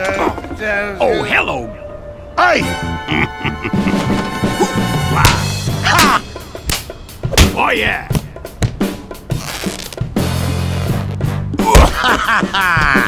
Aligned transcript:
Oh, 0.00 1.24
hello. 1.24 1.66
Hey! 2.36 2.62
Oh, 7.60 7.70
yeah. 7.72 8.06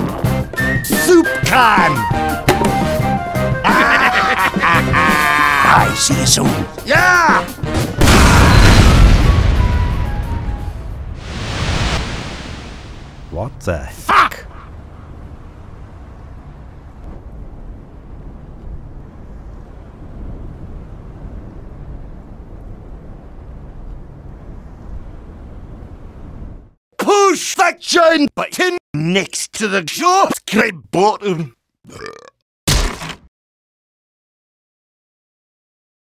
Soup 1.05 1.25
can! 1.43 1.91
I 5.73 5.93
see 5.97 6.19
you 6.19 6.25
soon. 6.25 6.65
Yeah! 6.85 7.43
What 13.31 13.59
the 13.61 14.10
Giant 27.79 28.33
button 28.35 28.77
next 28.93 29.53
to 29.53 29.67
the 29.67 29.81
scrape 30.35 30.91
bottom. 30.91 31.55